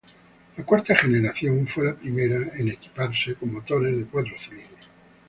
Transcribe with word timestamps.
La 0.57 0.65
cuarta 0.65 0.95
generación 0.95 1.67
fue 1.67 1.85
la 1.85 1.93
primera 1.93 2.37
en 2.57 2.69
equiparse 2.69 3.35
con 3.35 3.53
motores 3.53 3.95
de 3.95 4.05
cuatro 4.05 4.33
cilindros. 4.39 4.89